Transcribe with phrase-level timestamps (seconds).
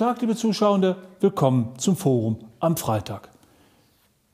[0.00, 3.28] Tag, liebe Zuschauende, willkommen zum Forum am Freitag.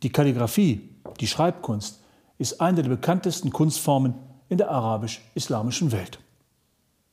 [0.04, 2.00] Die Kalligraphie, die Schreibkunst,
[2.38, 4.14] ist eine der bekanntesten Kunstformen
[4.48, 6.21] in der arabisch-islamischen Welt.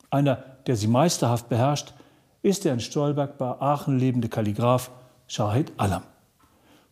[0.08, 0.36] Einer,
[0.68, 1.94] der sie meisterhaft beherrscht,
[2.42, 4.92] ist der in Stolberg bei Aachen lebende Kalligraph
[5.26, 6.04] Shahid Alam.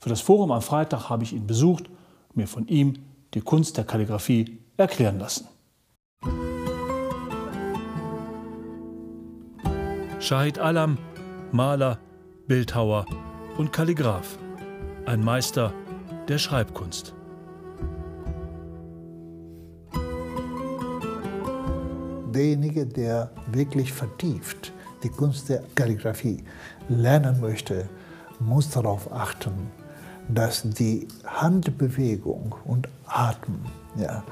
[0.01, 1.87] Für das Forum am Freitag habe ich ihn besucht
[2.31, 5.47] und mir von ihm die Kunst der Kalligraphie erklären lassen.
[10.19, 10.98] Shahid Alam,
[11.52, 11.98] Maler,
[12.47, 13.05] Bildhauer
[13.59, 14.38] und Kalligraph.
[15.05, 15.75] Ein Meister
[16.27, 17.15] der Schreibkunst.
[22.34, 24.72] Derjenige, der wirklich vertieft
[25.03, 26.42] die Kunst der Kalligraphie
[26.89, 27.87] lernen möchte,
[28.41, 29.70] muss darauf achten,
[30.28, 33.66] dass die Handbewegung und Atmen,
[33.97, 34.25] ja,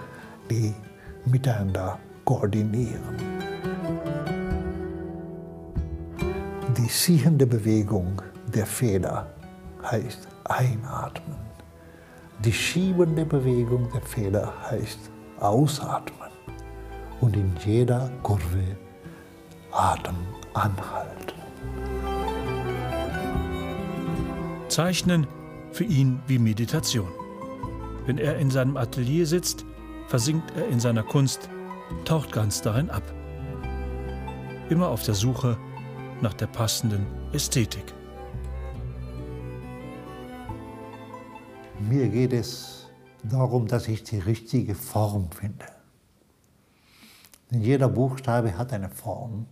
[0.51, 0.73] die
[1.27, 3.40] miteinander koordinieren.
[6.91, 8.21] Ziehende Bewegung
[8.53, 9.33] der Feder
[9.83, 11.39] heißt einatmen.
[12.45, 14.99] Die schiebende Bewegung der Feder heißt
[15.39, 16.31] ausatmen.
[17.21, 18.77] Und in jeder Kurve
[19.71, 20.17] Atem
[20.55, 21.35] anhalten.
[24.69, 25.27] Zeichnen
[25.73, 27.11] für ihn wie Meditation.
[28.07, 29.65] Wenn er in seinem Atelier sitzt,
[30.09, 31.49] versinkt er in seiner Kunst,
[32.05, 33.03] taucht ganz darin ab.
[34.71, 35.57] Immer auf der Suche
[36.23, 37.95] nach der passenden Ästhetik.
[41.79, 42.87] Mir geht es
[43.23, 45.67] darum, dass ich die richtige Form finde.
[47.51, 49.47] Denn jeder Buchstabe hat eine Form.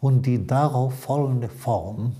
[0.00, 2.16] Und die darauf folgende Form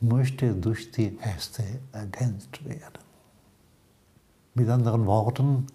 [0.00, 1.62] möchte durch die erste
[1.92, 2.98] ergänzt werden.
[4.54, 5.66] Mit anderen Worten,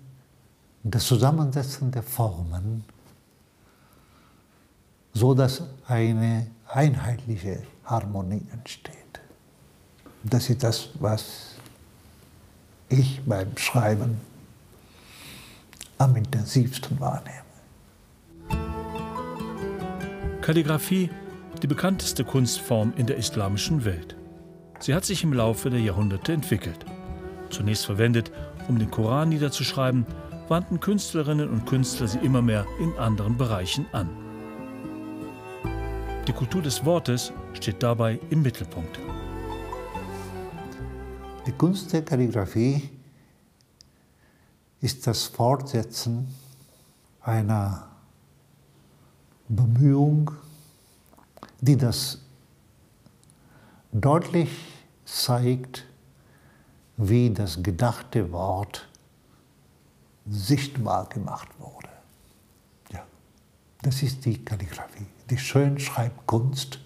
[0.83, 2.83] das Zusammensetzen der Formen,
[5.17, 8.93] so dass eine einheitliche Harmonie entsteht.
[10.23, 11.55] Das ist das, was
[12.89, 14.21] ich beim Schreiben
[15.97, 17.33] am intensivsten wahrnehme.
[20.41, 21.09] Kalligraphie,
[21.63, 24.15] die bekannteste Kunstform in der islamischen Welt.
[24.79, 26.85] Sie hat sich im Laufe der Jahrhunderte entwickelt.
[27.49, 28.31] Zunächst verwendet,
[28.67, 30.05] um den Koran niederzuschreiben,
[30.47, 34.26] wandten Künstlerinnen und Künstler sie immer mehr in anderen Bereichen an.
[36.27, 38.99] Die Kultur des Wortes steht dabei im Mittelpunkt.
[41.45, 42.89] Die Kunst der Kalligraphie
[44.81, 46.27] ist das Fortsetzen
[47.21, 47.87] einer
[49.47, 50.31] Bemühung,
[51.61, 52.19] die das
[53.93, 54.49] deutlich
[55.05, 55.85] zeigt,
[56.97, 58.89] wie das gedachte Wort
[60.29, 61.87] sichtbar gemacht wurde.
[62.91, 63.05] Ja,
[63.81, 66.79] das ist die Kalligraphie, die Schönschreibkunst,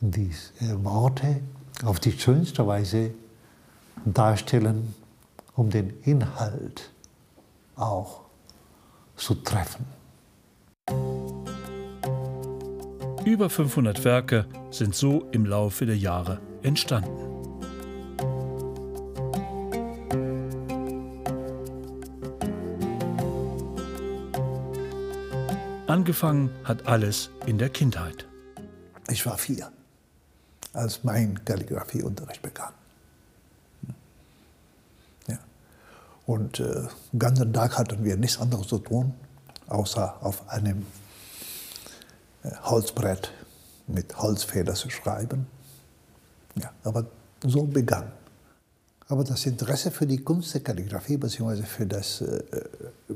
[0.00, 1.40] die äh, Worte
[1.84, 3.12] auf die schönste Weise
[4.04, 4.94] darstellen,
[5.54, 6.90] um den Inhalt
[7.76, 8.22] auch
[9.16, 9.86] zu treffen.
[13.24, 17.29] Über 500 Werke sind so im Laufe der Jahre entstanden.
[25.90, 28.24] Angefangen hat alles in der Kindheit.
[29.08, 29.72] Ich war vier,
[30.72, 32.72] als mein Kalligraphieunterricht begann.
[35.26, 35.36] Ja.
[36.26, 39.14] Und äh, den ganzen Tag hatten wir nichts anderes zu tun,
[39.66, 40.86] außer auf einem
[42.44, 43.32] äh, Holzbrett
[43.88, 45.48] mit Holzfeder zu schreiben.
[46.54, 47.06] Ja, aber
[47.42, 48.12] so begann.
[49.08, 51.64] Aber das Interesse für die Kunst der Kalligraphie bzw.
[51.64, 52.44] Für das, äh,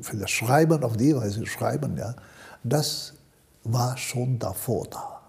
[0.02, 2.16] für das Schreiben auf die Weise schreiben, ja,
[2.64, 3.14] das
[3.62, 5.20] war schon davor da.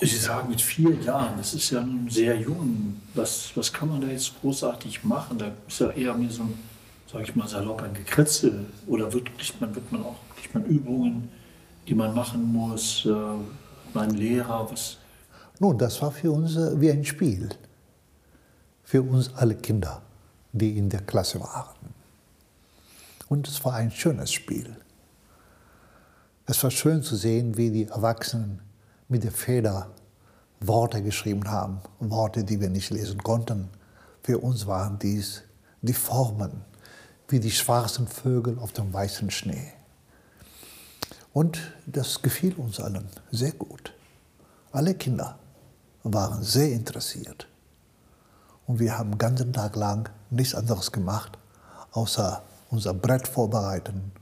[0.00, 3.00] Sie sagen mit vier Jahren, das ist ja nun sehr jung.
[3.14, 5.38] Was, was kann man da jetzt großartig machen?
[5.38, 6.54] Da ist ja eher mir so ein,
[7.10, 8.66] sage ich mal, salopp ein Gekritzel.
[8.86, 11.28] Oder wird, kriegt, man, wird man auch kriegt man Übungen?
[11.86, 13.10] die man machen muss, äh,
[13.92, 14.98] mein Lehrer, was?
[15.58, 17.50] Nun, das war für uns äh, wie ein Spiel.
[18.82, 20.02] Für uns alle Kinder,
[20.52, 21.94] die in der Klasse waren.
[23.28, 24.76] Und es war ein schönes Spiel.
[26.46, 28.60] Es war schön zu sehen, wie die Erwachsenen
[29.08, 29.88] mit der Feder
[30.60, 33.70] Worte geschrieben haben, Worte, die wir nicht lesen konnten.
[34.22, 35.42] Für uns waren dies
[35.80, 36.62] die Formen,
[37.28, 39.72] wie die schwarzen Vögel auf dem weißen Schnee.
[41.32, 43.94] Und das gefiel uns allen sehr gut.
[44.70, 45.38] Alle Kinder
[46.02, 47.48] waren sehr interessiert.
[48.66, 51.38] Und wir haben den ganzen Tag lang nichts anderes gemacht,
[51.92, 54.12] außer unser Brett vorbereiten,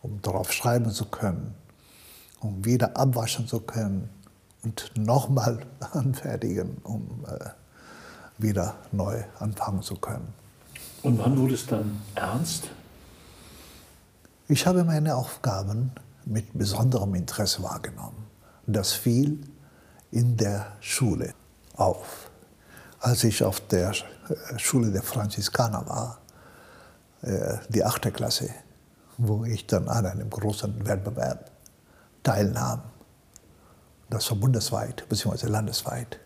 [0.00, 1.56] um darauf schreiben zu können.
[2.42, 4.08] Um wieder abwaschen zu können
[4.62, 7.50] und nochmal anfertigen, um äh,
[8.38, 10.34] wieder neu anfangen zu können.
[11.02, 12.70] Und wann wurde es dann ernst?
[14.48, 15.92] Ich habe meine Aufgaben
[16.24, 18.26] mit besonderem Interesse wahrgenommen.
[18.66, 19.40] Das fiel
[20.10, 21.34] in der Schule
[21.76, 22.30] auf.
[23.00, 26.18] Als ich auf der äh, Schule der Franziskaner war,
[27.22, 28.50] äh, die achte Klasse,
[29.16, 31.51] wo ich dann an einem großen Wettbewerb
[32.22, 32.82] teilnahm.
[34.10, 35.46] Das war bundesweit bzw.
[35.46, 36.18] landesweit.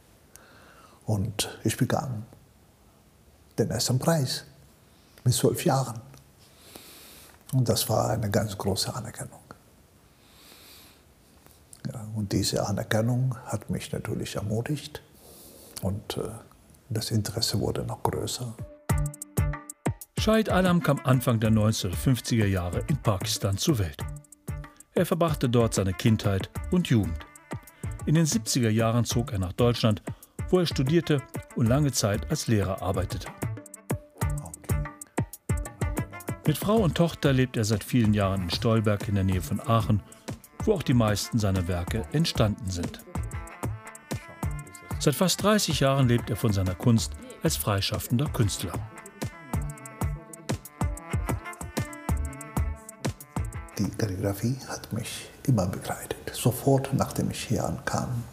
[1.05, 2.25] Und ich bekam
[3.59, 4.45] den ersten Preis
[5.25, 6.01] mit zwölf Jahren.
[7.53, 9.41] Und das war eine ganz große Anerkennung.
[11.93, 15.01] Ja, und diese Anerkennung hat mich natürlich ermutigt
[15.83, 16.23] und äh,
[16.89, 18.55] das Interesse wurde noch größer.
[20.19, 24.06] Shahid Alam kam Anfang der 1950er Jahre in Pakistan zur Welt.
[24.97, 27.19] Er verbrachte dort seine Kindheit und Jugend.
[28.07, 30.03] In den 70er Jahren zog er nach Deutschland,
[30.49, 31.23] wo er studierte
[31.55, 33.29] und lange Zeit als Lehrer arbeitete.
[36.47, 39.61] Mit Frau und Tochter lebt er seit vielen Jahren in Stolberg in der Nähe von
[39.61, 40.03] Aachen,
[40.65, 43.01] wo auch die meisten seiner Werke entstanden sind.
[44.99, 48.73] Seit fast 30 Jahren lebt er von seiner Kunst als freischaffender Künstler.
[53.79, 56.33] Die Kalligrafie hat mich immer begleitet.
[56.33, 58.25] Sofort nachdem ich hier ankam,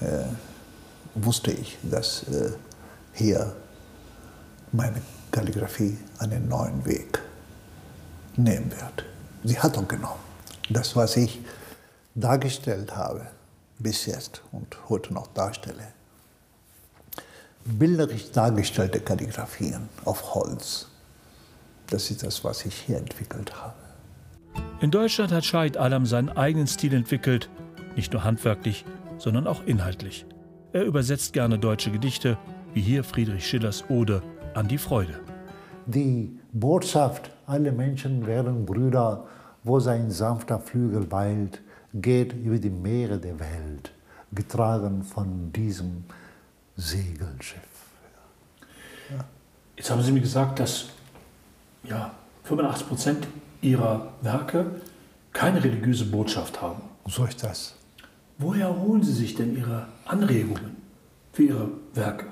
[0.00, 0.24] äh,
[1.14, 2.52] wusste ich, dass äh,
[3.14, 3.56] hier
[4.72, 7.18] meine Kalligrafie einen neuen Weg
[8.36, 9.06] nehmen wird.
[9.42, 10.20] Sie hat auch genommen.
[10.68, 11.40] Das, was ich
[12.14, 13.26] dargestellt habe,
[13.78, 15.92] bis jetzt und heute noch darstelle,
[17.64, 20.88] bilderisch dargestellte Kalligrafien auf Holz,
[21.88, 23.83] das ist das, was ich hier entwickelt habe.
[24.84, 27.48] In Deutschland hat Shahid Alam seinen eigenen Stil entwickelt,
[27.96, 28.84] nicht nur handwerklich,
[29.16, 30.26] sondern auch inhaltlich.
[30.74, 32.36] Er übersetzt gerne deutsche Gedichte,
[32.74, 34.22] wie hier Friedrich Schillers Ode
[34.52, 35.18] an die Freude.
[35.86, 39.26] Die Botschaft, alle Menschen wären Brüder,
[39.62, 41.62] wo sein sanfter Flügel weilt,
[41.94, 43.90] geht über die Meere der Welt,
[44.32, 46.04] getragen von diesem
[46.76, 47.62] Segelschiff.
[49.10, 49.24] Ja.
[49.78, 50.90] Jetzt haben Sie mir gesagt, dass
[51.84, 52.10] ja,
[52.42, 53.26] 85 Prozent
[53.64, 54.66] Ihrer Werke
[55.32, 56.82] keine religiöse Botschaft haben.
[57.06, 57.74] So ist das.
[58.38, 60.76] Woher holen Sie sich denn Ihre Anregungen
[61.32, 62.26] für Ihre Werke?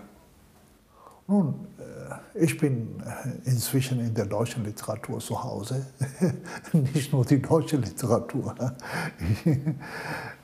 [1.26, 5.87] Nun, äh, ich bin äh, inzwischen in der deutschen Literatur zu Hause,
[6.73, 8.55] nicht nur die deutsche Literatur.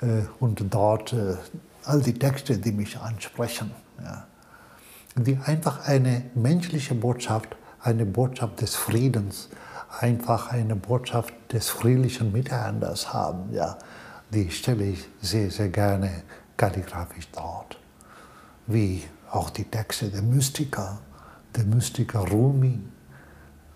[0.01, 1.13] Äh, und dort
[1.83, 3.73] all die Texte, die mich ansprechen,
[5.17, 9.49] die einfach eine menschliche Botschaft, eine Botschaft des Friedens,
[10.01, 13.79] einfach eine Botschaft des friedlichen Miteinanders haben, ja,
[14.33, 16.23] die stelle ich sehr, sehr gerne
[16.57, 17.79] kalligrafisch dort.
[18.67, 20.99] Wie auch die Texte der Mystiker,
[21.57, 22.81] der Mystiker Rumi,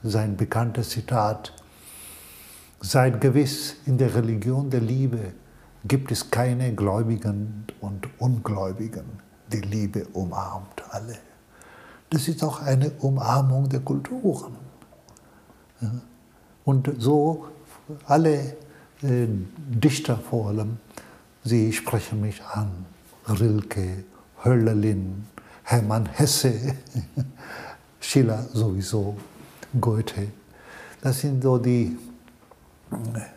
[0.03, 1.53] sein bekanntes Zitat,
[2.85, 5.35] Seid gewiss, in der Religion der Liebe
[5.85, 9.05] gibt es keine Gläubigen und Ungläubigen.
[9.53, 11.17] Die Liebe umarmt alle.
[12.11, 14.57] Das ist auch eine Umarmung der Kulturen.
[16.65, 17.47] Und so
[18.07, 18.57] alle
[19.03, 20.79] äh, Dichter vor allem,
[21.45, 22.87] sie sprechen mich an.
[23.29, 24.05] Rilke,
[24.45, 25.27] Hölderlin,
[25.65, 26.75] Hermann Hesse,
[28.01, 29.17] Schiller sowieso,
[29.81, 30.29] Goethe.
[31.01, 31.97] Das sind so die
[32.91, 32.97] äh,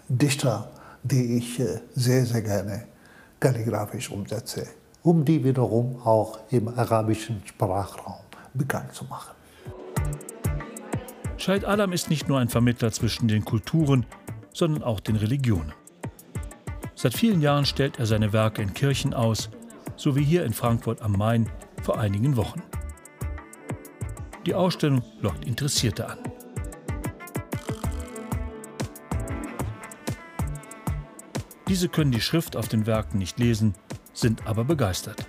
[0.09, 0.69] Dichter,
[1.03, 2.87] die ich äh, sehr, sehr gerne
[3.39, 4.67] kalligrafisch umsetze,
[5.03, 8.23] um die wiederum auch im arabischen Sprachraum
[8.53, 9.35] bekannt zu machen.
[11.38, 14.06] Scheid Alam ist nicht nur ein Vermittler zwischen den Kulturen,
[14.54, 15.74] sondern auch den Religionen.
[16.96, 19.50] Seit vielen Jahren stellt er seine Werke in Kirchen aus,
[19.98, 21.50] so wie hier in Frankfurt am Main
[21.84, 22.63] vor einigen Wochen.
[24.46, 26.20] Die Ausstellung lockt Interessierte an.
[31.68, 33.74] Diese können die Schrift auf den Werken nicht lesen,
[34.13, 35.27] sind aber begeistert.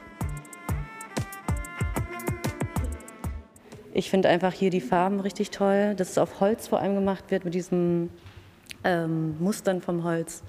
[3.99, 7.31] Ich finde einfach hier die Farben richtig toll, dass es auf Holz vor allem gemacht
[7.31, 8.11] wird mit diesen
[8.85, 10.43] ähm, Mustern vom Holz.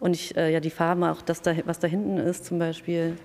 [0.00, 3.18] Und ich, äh, ja, die Farben, auch das, da, was da hinten ist zum Beispiel,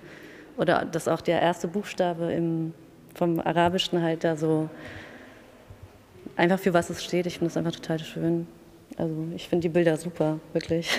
[0.58, 2.74] oder dass auch der erste Buchstabe im,
[3.14, 4.68] vom Arabischen halt da so
[6.36, 7.24] einfach für was es steht.
[7.24, 8.46] Ich finde es einfach total schön.
[8.98, 10.90] Also ich finde die Bilder super, wirklich.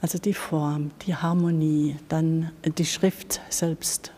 [0.00, 4.12] Also die Form, die Harmonie, dann die Schrift selbst.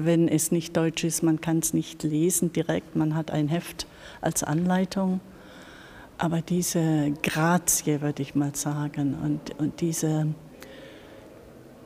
[0.00, 3.88] Wenn es nicht deutsch ist, man kann es nicht lesen direkt, man hat ein Heft
[4.20, 5.20] als Anleitung.
[6.18, 10.28] aber diese Grazie, würde ich mal sagen, und, und diese,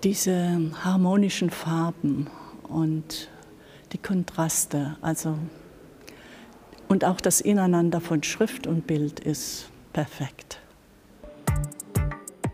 [0.05, 2.27] diese harmonischen Farben
[2.69, 3.29] und
[3.93, 5.39] die Kontraste, also
[6.89, 10.61] und auch das Ineinander von Schrift und Bild ist perfekt.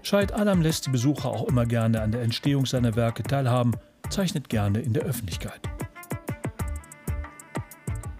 [0.02, 3.72] Scheid Alam lässt die Besucher auch immer gerne an der Entstehung seiner Werke teilhaben,
[4.10, 5.60] zeichnet gerne in der Öffentlichkeit.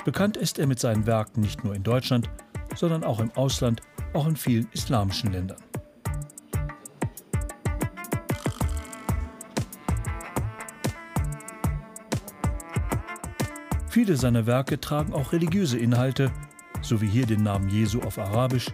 [0.05, 2.31] Bekannt ist er mit seinen Werken nicht nur in Deutschland,
[2.75, 3.83] sondern auch im Ausland,
[4.15, 5.59] auch in vielen islamischen Ländern.
[13.91, 16.31] Viele seiner Werke tragen auch religiöse Inhalte,
[16.83, 18.71] so wie hier den Namen Jesu auf Arabisch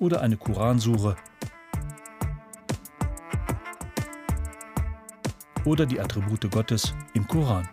[0.00, 1.16] oder eine Koransure
[5.64, 7.68] oder die Attribute Gottes im Koran.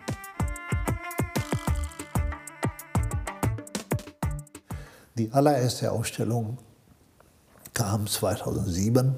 [5.14, 6.58] Die allererste Ausstellung
[7.74, 9.14] kam 2007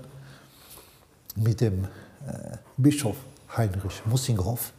[1.37, 1.85] mit dem
[2.27, 3.17] äh, Bischof
[3.57, 4.73] Heinrich Mussinghoff.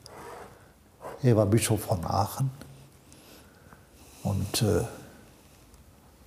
[1.24, 2.52] Er war Bischof von Aachen.
[4.24, 4.84] Und äh,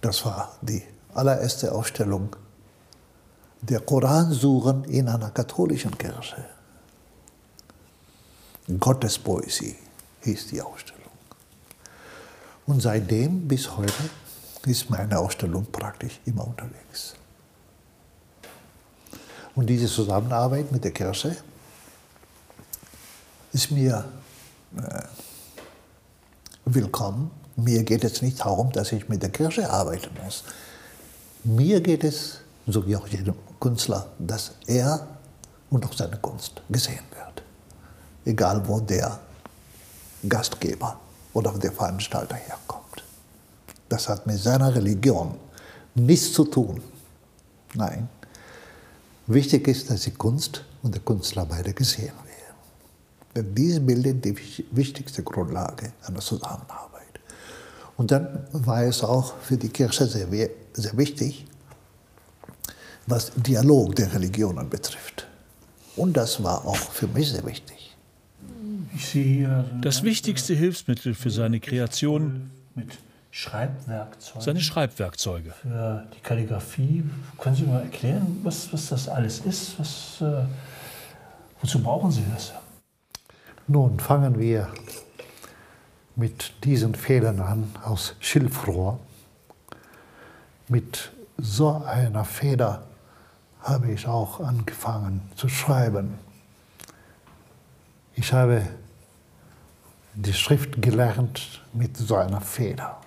[0.00, 0.82] das war die
[1.12, 2.34] allererste Ausstellung
[3.60, 6.44] der Koransuren in einer katholischen Kirche.
[8.68, 9.76] Gottespoesie
[10.22, 10.98] hieß die Ausstellung.
[12.66, 14.10] Und seitdem bis heute
[14.66, 17.14] ist meine Ausstellung praktisch immer unterwegs.
[19.54, 21.36] Und diese Zusammenarbeit mit der Kirche
[23.52, 24.04] ist mir
[24.76, 25.02] äh,
[26.66, 27.30] willkommen.
[27.56, 30.44] Mir geht es nicht darum, dass ich mit der Kirche arbeiten muss.
[31.42, 35.08] Mir geht es, so wie auch jedem Künstler, dass er
[35.70, 37.42] und auch seine Kunst gesehen wird.
[38.28, 39.18] Egal wo der
[40.28, 41.00] Gastgeber
[41.32, 43.02] oder der Veranstalter herkommt.
[43.88, 45.34] Das hat mit seiner Religion
[45.94, 46.82] nichts zu tun.
[47.72, 48.06] Nein.
[49.26, 52.56] Wichtig ist, dass die Kunst und der Künstler beide gesehen werden.
[53.34, 54.36] Denn dies bildet die
[54.72, 57.20] wichtigste Grundlage einer Zusammenarbeit.
[57.96, 60.28] Und dann war es auch für die Kirche sehr,
[60.74, 61.46] sehr wichtig,
[63.06, 65.26] was Dialog der Religionen betrifft.
[65.96, 67.87] Und das war auch für mich sehr wichtig.
[69.80, 72.98] Das wichtigste Hilfsmittel für seine Kreation mit
[73.30, 74.44] Schreibwerkzeuge.
[74.44, 75.52] Seine Schreibwerkzeuge.
[75.62, 77.04] Für die Kalligrafie.
[77.38, 79.78] Können Sie mal erklären, was, was das alles ist?
[79.78, 80.44] Was, äh,
[81.60, 82.52] wozu brauchen Sie das?
[83.66, 84.68] Nun fangen wir
[86.16, 88.98] mit diesen Federn an aus Schilfrohr.
[90.68, 92.82] Mit so einer Feder
[93.60, 96.14] habe ich auch angefangen zu schreiben.
[98.20, 98.66] Ich habe
[100.12, 103.00] die Schrift gelernt mit so einer Feder.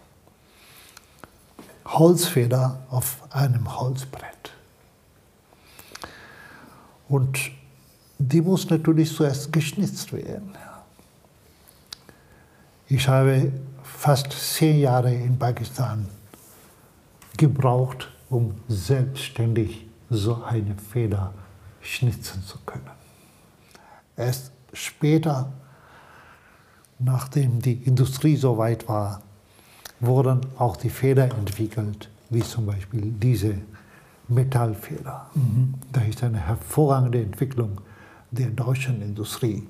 [1.86, 4.53] Holzfeder auf einem Holzbrett.
[7.10, 7.38] Und
[8.20, 10.56] die muss natürlich zuerst geschnitzt werden.
[12.88, 13.51] Ich habe
[13.84, 16.08] fast zehn Jahre in Pakistan
[17.36, 21.34] gebraucht, um selbstständig so eine Feder
[21.82, 22.89] schnitzen zu können.
[24.15, 25.51] Erst später,
[27.00, 29.22] nachdem die Industrie so weit war,
[30.00, 33.56] wurden auch die Feder entwickelt, wie zum Beispiel diese
[34.28, 35.30] Metallfeder.
[35.36, 35.75] Mhm.
[35.92, 37.82] Das ist eine hervorragende Entwicklung
[38.32, 39.68] der deutschen Industrie.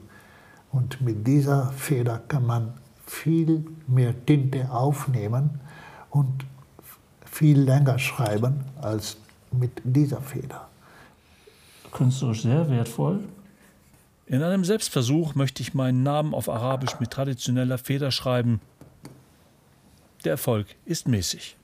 [0.72, 2.74] Und mit dieser Feder kann man
[3.06, 5.60] viel mehr Tinte aufnehmen
[6.10, 6.46] und
[7.26, 9.18] viel länger schreiben als
[9.52, 10.68] mit dieser Feder.
[11.92, 13.20] Künstlerisch sehr wertvoll.
[14.26, 18.62] In einem Selbstversuch möchte ich meinen Namen auf Arabisch mit traditioneller Feder schreiben
[20.24, 21.58] der Erfolg ist mäßig.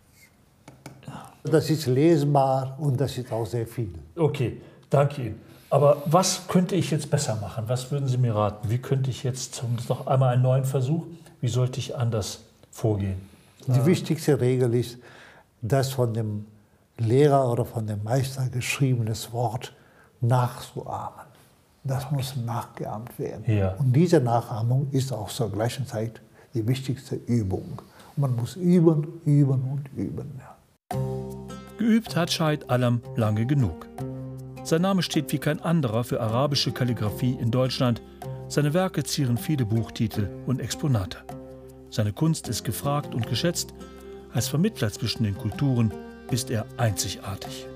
[1.44, 3.94] Das ist lesbar und das ist auch sehr viel.
[4.16, 5.42] Okay, danke Ihnen.
[5.70, 7.66] Aber was könnte ich jetzt besser machen?
[7.68, 8.70] Was würden Sie mir raten?
[8.70, 11.06] Wie könnte ich jetzt noch einmal einen neuen Versuch?
[11.40, 13.22] Wie sollte ich anders vorgehen?
[13.68, 14.98] Die wichtigste Regel ist,
[15.62, 16.46] das von dem
[16.98, 19.74] Lehrer oder von dem Meister geschriebenes Wort
[20.22, 21.28] nachzuahmen.
[21.88, 23.44] Das muss nachgeahmt werden.
[23.48, 23.76] Ja.
[23.76, 26.22] Und diese Nachahmung ist auch zur gleichen Zeit
[26.54, 27.82] die wichtigste Übung.
[28.18, 30.40] Man muss üben, üben und üben.
[30.40, 30.58] Ja.
[31.78, 33.88] Geübt hat Scheid Alam lange genug.
[34.64, 38.02] Sein Name steht wie kein anderer für arabische Kalligraphie in Deutschland.
[38.50, 41.20] Seine Werke zieren viele Buchtitel und Exponate.
[41.90, 43.74] Seine Kunst ist gefragt und geschätzt.
[44.34, 45.94] Als Vermittler zwischen den Kulturen
[46.32, 47.68] ist er einzigartig.